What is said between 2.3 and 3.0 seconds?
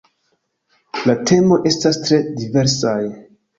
diversaj.